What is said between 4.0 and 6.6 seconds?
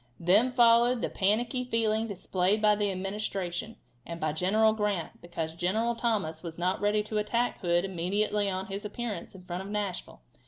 and by General Grant, because General Thomas was